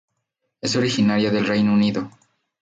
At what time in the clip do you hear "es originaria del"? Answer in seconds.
0.61-1.45